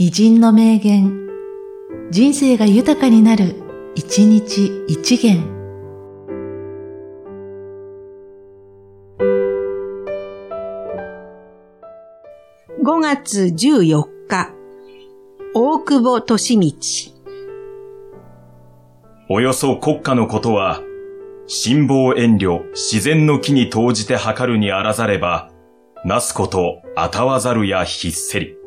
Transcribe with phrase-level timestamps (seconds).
[0.00, 1.26] 偉人の名言、
[2.12, 3.56] 人生が豊かになる、
[3.96, 5.42] 一日一元。
[12.80, 14.52] 5月14日、
[15.52, 17.16] 大久保利道。
[19.28, 20.80] およそ国家のことは、
[21.48, 25.50] 辛抱遠慮、自然の木に投じて測るにあらざれば、
[26.04, 28.57] なすこと、あたわざるやひっせり。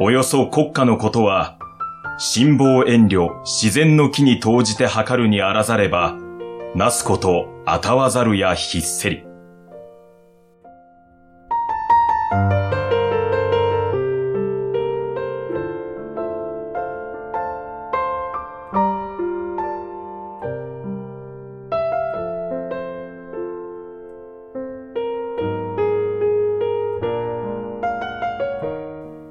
[0.00, 1.58] およそ国家のことは、
[2.18, 6.16] 辛抱遠慮、自然の木に投じて測るにあらざれば、
[6.76, 9.27] なすこと、あたわざるやひっせり。